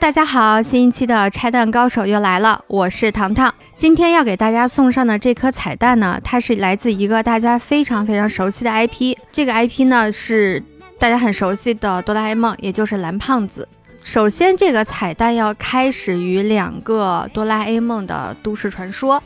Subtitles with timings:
[0.00, 3.54] 大家好，新一期的拆弹高手又来了，我是糖糖。
[3.76, 10.64] 今天要给大家送上的这颗彩蛋呢，它是来自一个大家非常非常熟悉的 IP，这个 IP 呢是
[10.98, 13.68] 大家很熟悉的哆啦 A 梦，也就是蓝胖子。
[14.02, 19.22] 首先，这个彩蛋要开始于两个哆啦 A 梦的都市传说，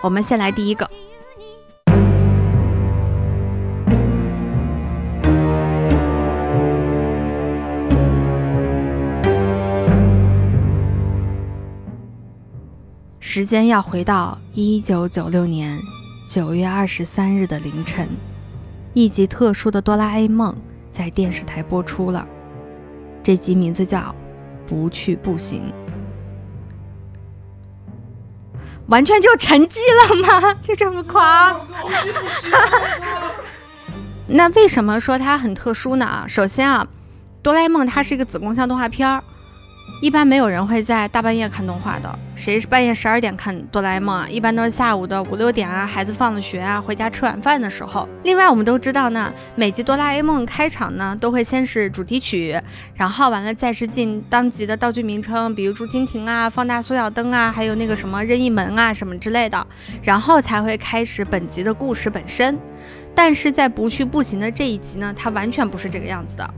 [0.00, 0.88] 我们先来第一个。
[13.34, 15.80] 时间要回到一九九六年
[16.28, 18.06] 九月二十三日的凌晨，
[18.92, 20.54] 一集特殊的哆啦 A 梦
[20.90, 22.28] 在电视台播出了。
[23.22, 24.00] 这集名字叫
[24.68, 25.72] 《不去不行》，
[28.88, 30.54] 完全就沉寂了吗？
[30.62, 31.58] 就这么狂？
[34.28, 36.26] 那为什么说它很特殊呢？
[36.28, 36.86] 首先啊，
[37.42, 39.24] 哆啦 A 梦它是一个子宫向动画片儿。
[40.00, 44.26] 一般没有人会在大半夜看动画的，谁是半夜十二点看哆啦 A 梦啊？
[44.28, 48.08] 一般都是下午的五六点啊，孩子放了学啊，回家吃晚饭的时候。
[48.24, 52.60] 另外，我们都知道呢，每集哆啦 A 梦开场呢，都会先是主题曲，
[52.96, 59.64] 然后完了再是进当集的道具名称，比如竹蜻蜓啊、放大缩小灯啊，还有那个什么任意门啊什么之类的，
[60.02, 62.58] 然后才会开始本集的故事本身。
[63.14, 66.54] 但是在不去不行的这一集呢，它完全不是这个样子的。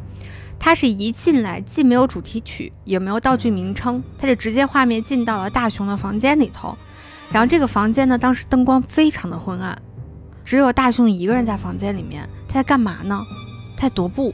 [0.58, 6.76] 它是一进来，既没有主题曲，也没有道具名称，它就直接画面进到了大雄的房间里头。
[7.30, 9.76] 然后这个房间呢，当时灯光非常的昏暗，
[10.44, 12.28] 只有大雄一个人在房间里面。
[12.48, 13.20] 他在干嘛呢？
[13.76, 14.32] 他在踱步，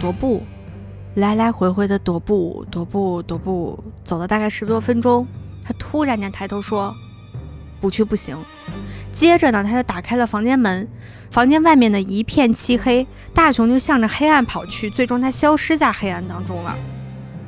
[0.00, 0.42] 踱步，
[1.14, 5.26] 来来回回的踱步，踱步，踱步，走了大概十多分钟，
[5.62, 6.92] 他突然间抬头说
[7.82, 8.34] ：“不去不行。”
[9.12, 10.88] 接着呢，他就打开了房间门。
[11.30, 16.76] 房间外面的一片漆黑，大雄就向着黑暗跑去，最终他消失在黑暗当中了。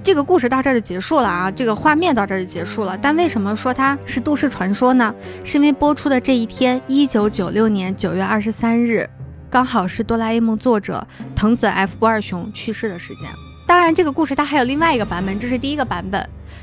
[0.03, 2.97] 这个故事到这儿就结束了啊，这个画面到这儿就结束了。
[2.97, 5.15] 但为什么说它是都市传说呢？
[5.45, 9.09] 是因为播出的这一天，一九九六年九月二十三日，
[9.49, 13.29] 刚好是哆啦 A 梦作者藤子 F 不二雄去世的时间。
[13.67, 16.21] 当然，这个故事它还有另外一个版本，这是第一个版本。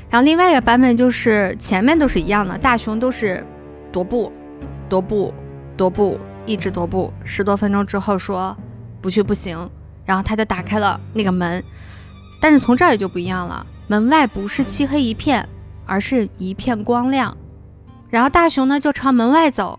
[0.08, 3.44] 然后另外一个版本就是前面都是一样的，大雄都是
[3.92, 4.32] 踱步，
[4.88, 5.32] 踱步，
[5.76, 6.18] 踱步。
[6.44, 8.56] 一直踱步十多分钟之后说
[9.00, 9.70] 不去不行，
[10.04, 11.62] 然后他就打开了那个门，
[12.40, 15.48] 但是从这儿也就不一样了，门外不是漆黑一片，
[15.86, 17.36] 而是一片光亮。
[18.10, 19.78] 然后大雄呢就朝门外走，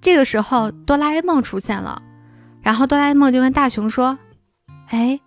[0.00, 2.00] 这个时候哆啦 A 梦出现了，
[2.62, 4.18] 然后哆啦 A 梦就跟大雄说
[4.88, 5.20] ：“哎，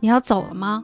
[0.00, 0.82] 你要走了吗？”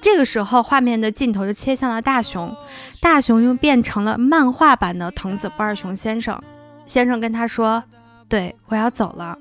[0.00, 2.54] 这个时候画面的镜头就切向了大雄，
[3.00, 6.40] 大雄又变成了漫画版的藤子不二雄先生，
[6.86, 7.82] 先生跟他说。
[8.28, 9.38] 对，我要走了。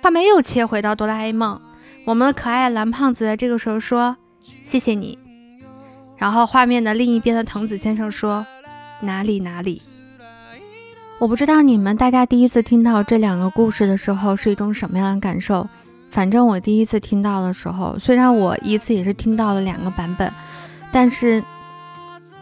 [0.00, 1.60] 画面又切回到哆啦 A 梦，
[2.04, 4.16] 我们的可爱蓝胖子在这个时候说
[4.64, 5.18] ：“谢谢你。”
[6.16, 8.46] 然后画面的另一边的藤子先生说
[9.02, 9.82] ：“哪里哪里。”
[11.18, 15.68] 我不知道你们大家第一次听到这两个故事的时候是一种什么样的感受。
[16.10, 20.32] 反正我第一次听到的时候，虽然我一次也是听到了两个版本，
[20.90, 21.42] 但是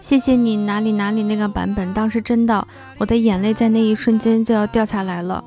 [0.01, 2.67] 谢谢你哪里哪里那个版本，当时真的
[2.99, 5.43] 我的眼泪在那一瞬间就要掉下来了。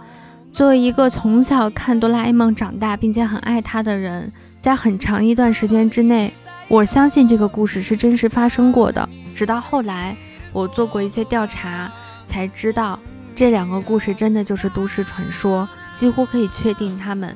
[0.52, 6.34] 作为一个从小看哆啦 A 梦长大，并且很爱他的人，在很长一段时间之内，
[6.68, 9.07] 我相信这个故事是真实发生过的。
[9.34, 10.18] 直到后来，
[10.51, 11.90] 我做过一些调查，
[12.25, 13.00] 才知道
[13.36, 17.34] 这两个故事真的就是都市传说，几乎可以确定他们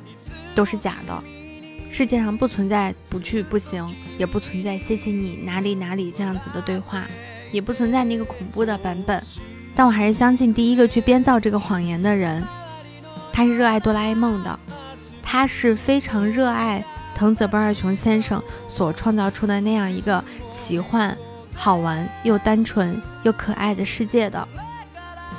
[0.54, 1.22] 都是假的。
[1.90, 3.88] 世界上不存在不去不行，
[4.18, 7.04] 也不存在谢谢你哪里哪里这样子的对话，
[7.52, 9.22] 也不存在那个恐怖的版本。
[9.76, 12.44] 但我还是相信第一个去编造这个谎言的人。
[13.32, 14.58] 他是热爱哆啦 A 梦的，
[15.22, 20.22] 他是非常热爱藤子不二雄先生所创造出的那样一个
[20.52, 21.16] 奇幻、
[21.52, 24.46] 好玩又单纯又可爱的世界的。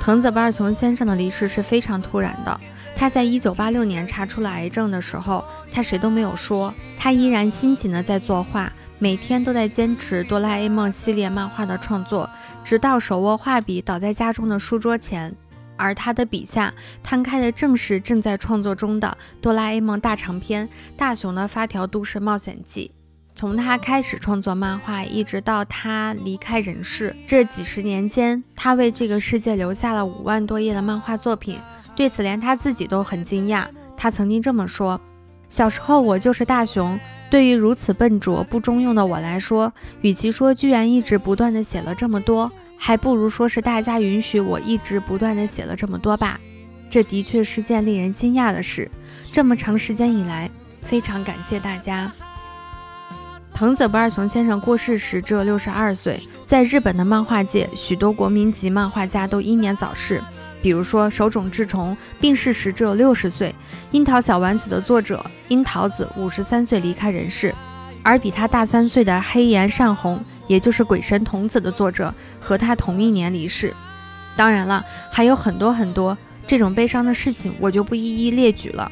[0.00, 2.60] 藤子不二雄先生的离世是非常突然的，
[2.98, 12.28] 他在一九八六年查出了癌症的时候，他谁都没有说，他依然辛勤的在作画，每天都在坚持哆啦 A 梦系列漫画的创作，
[12.64, 15.36] 直到手握画笔倒在家中的书桌前。
[15.78, 16.72] 而他的笔下
[17.02, 20.66] 摊开的正是正在创作中的《哆啦 A 梦大长篇：
[20.96, 22.90] 大雄的发条都市冒险记》。
[23.38, 31.60] 从他开始创作漫画，一直到他离开人世，这几十年间，他为这个世界留下了五万多页的漫画作品。
[31.96, 33.64] 对此，连他自己都很惊讶。
[33.96, 35.00] 他曾经这么说
[35.48, 36.96] ：“小时候，我就是大雄。
[37.30, 39.72] 对于如此笨拙不中用的我来说，
[40.02, 46.38] 与其说居然一直不断的写了这么多。”还不如说是大家允许我一直不断的写了这么多吧，
[46.90, 48.90] 这的确是件令人惊讶的事。
[49.32, 50.50] 这么长时间以来，
[50.82, 52.12] 非常感谢大家。
[53.54, 56.20] 藤子不二雄先生过世时只有六十二岁。
[56.44, 60.22] 在日本的漫画界，许多国民级漫画家都英年早逝，
[60.62, 63.54] 比如说手冢治虫病逝时只有六十岁，
[63.92, 67.54] 樱桃小丸子的作者樱桃子五十三岁离开人世，
[68.02, 73.74] 而比他大三岁的黑岩善宏，也就是鬼神童子的作者，和他同一年离世。
[74.36, 76.16] 当然了，还有很多很多
[76.46, 78.90] 这种悲伤的事情，我就不一一列举了。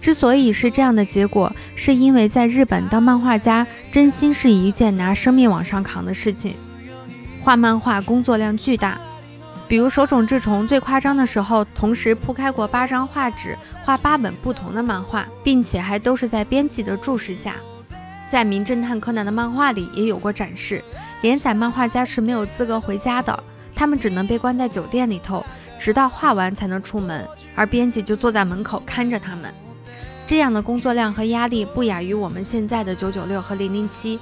[0.00, 6.54] 之所以是这样的结果，是因为在日本当漫画家真心是一件拿生命往上扛的事情。
[7.42, 9.00] 画漫画工作量巨大，
[9.74, 17.56] 比如手冢治虫最夸张的时候，同时铺开过八张画纸，画八本不同的漫画，并且还都是在编辑的注视下。
[18.24, 20.80] 在《名侦探柯南》的漫画里也有过展示。
[21.22, 23.36] 连载漫画家是没有资格回家的，
[23.74, 25.44] 他们只能被关在酒店里头，
[25.76, 29.52] 直到画完才能出门，而编辑就坐在门口看着他们。
[30.24, 34.20] 这样的工作量和压力不亚于我们现在的九九六和零零七。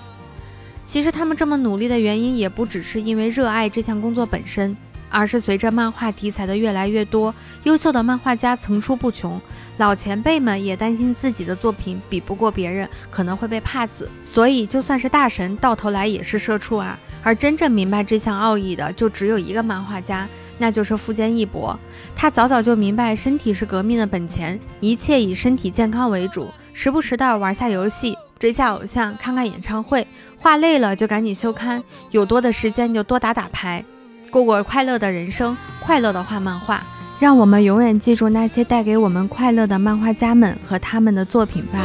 [0.87, 4.75] 其实他们这么努力的原因，也不只是因为热爱这项工作本身，
[5.13, 7.33] 而是随着漫画题材的越来越多，
[7.65, 9.41] 优秀的漫画家层出不穷，
[9.77, 14.05] 老前辈们也担心自己的作品比不过别人，可能会被 pass。
[14.25, 16.99] 所以就算是大神，到头来也是社畜啊。
[17.23, 20.27] 而真正明白这项奥义的，就只有一个漫画家。
[20.59, 21.77] 那就是富坚义博，
[22.15, 30.07] 他早早就明白身体是革命的本钱，一切以身体健康为主，时不时的玩下游戏，追下偶像，看看演唱会，
[30.39, 31.83] 画累了就赶紧休刊，
[32.13, 33.85] 有多的时间就多打打牌，
[34.33, 36.83] 过过快乐的人生，快乐的画漫画，
[37.19, 41.79] 让我们永远记住那些带给我们快乐的漫画家们和他们的作品吧。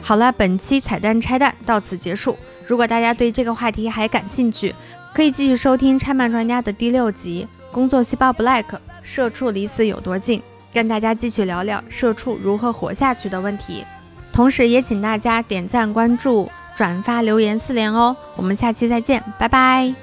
[0.00, 2.38] 好了，本期彩蛋拆弹到此结束。
[2.64, 4.72] 如果大家对这个话题还感兴趣，
[5.12, 7.44] 可以继续收听拆漫专家的第六集
[7.74, 8.66] 《工作细胞 Black
[9.02, 10.38] 社畜离死有多近》，
[10.72, 13.84] 跟大家继续聊聊社畜如何活下去的问题。
[14.32, 18.16] 同时，也请大家点赞、关注、转发、留言四连哦。
[18.36, 19.94] 我们下期再见，拜拜。